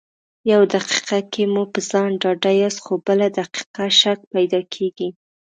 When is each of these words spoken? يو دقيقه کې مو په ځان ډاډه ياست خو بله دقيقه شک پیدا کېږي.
يو 0.51 0.61
دقيقه 0.73 1.19
کې 1.31 1.43
مو 1.53 1.63
په 1.73 1.79
ځان 1.89 2.09
ډاډه 2.21 2.51
ياست 2.61 2.79
خو 2.85 2.93
بله 3.07 3.27
دقيقه 3.39 3.83
شک 3.99 4.19
پیدا 4.33 4.61
کېږي. 4.73 5.09